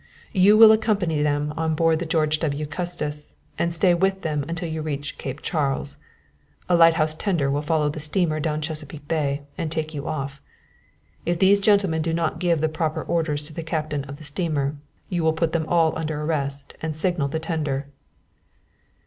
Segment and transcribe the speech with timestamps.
[0.33, 2.65] You will accompany them on board the George W.
[2.65, 5.97] Custis, and stay with them until you reach Cape Charles.
[6.67, 10.41] A lighthouse tender will follow the steamer down Chesapeake Bay and take you off.
[11.23, 14.75] If these gentlemen do not give the proper orders to the captain of the steamer,
[15.09, 17.85] you will put them all under arrest and signal the tender."